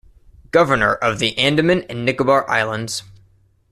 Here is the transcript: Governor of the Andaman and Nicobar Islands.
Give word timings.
Governor 0.49 0.95
of 0.95 1.19
the 1.19 1.37
Andaman 1.37 1.83
and 1.83 2.03
Nicobar 2.03 2.49
Islands. 2.49 3.03